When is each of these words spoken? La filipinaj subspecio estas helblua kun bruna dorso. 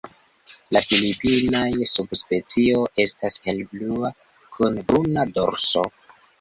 La 0.75 0.79
filipinaj 0.85 1.65
subspecio 1.91 2.81
estas 3.05 3.39
helblua 3.45 4.13
kun 4.59 4.85
bruna 4.91 5.31
dorso. 5.41 5.89